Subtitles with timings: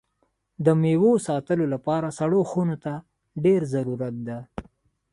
[0.65, 2.93] د میوو ساتلو لپاره سړو خونو ته
[3.43, 4.39] ډېر ضرورت ده.